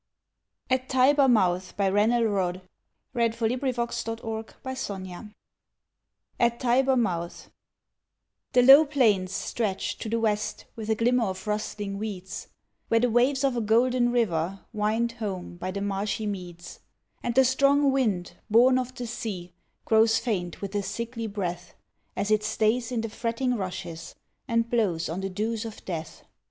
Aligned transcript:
lace 0.71 0.79
gate 0.79 0.85
Is 0.85 0.91
so 1.15 1.31
hard 1.31 1.61
to 1.61 1.61
see, 1.61 1.89
We 1.91 1.91
two 1.91 2.61
must 3.13 3.13
wait 3.13 3.35
For 3.35 3.47
the 3.47 3.53
angel's 3.53 5.03
key. 5.03 5.35
AT 6.39 6.59
TIBER 6.59 6.97
MOUTH 6.97 7.51
The 8.53 8.63
low 8.63 8.83
plains 8.85 9.31
stretch 9.31 9.99
to 9.99 10.09
the 10.09 10.19
west 10.19 10.65
with 10.75 10.89
a 10.89 10.95
glimmer 10.95 11.25
of 11.25 11.45
rustling 11.45 11.99
weeds, 11.99 12.47
Where 12.87 12.99
the 12.99 13.11
waves 13.11 13.43
of 13.43 13.55
a 13.55 13.61
golden 13.61 14.11
river 14.11 14.65
wind 14.73 15.11
home 15.11 15.57
by 15.57 15.69
the 15.69 15.81
marshy 15.81 16.25
meads; 16.25 16.79
And 17.21 17.35
the 17.35 17.45
strong 17.45 17.91
wind 17.91 18.33
born 18.49 18.79
of 18.79 18.95
the 18.95 19.05
sea 19.05 19.53
grows 19.85 20.17
faint 20.17 20.63
with 20.63 20.73
a 20.73 20.81
sickly 20.81 21.27
breath, 21.27 21.75
As 22.15 22.31
it 22.31 22.43
stays 22.43 22.91
in 22.91 23.01
the 23.01 23.09
fretting 23.09 23.53
rushes 23.53 24.15
and 24.47 24.67
blows 24.67 25.09
on 25.09 25.21
the 25.21 25.29
dews 25.29 25.63
of 25.63 25.85
death. 25.85 26.23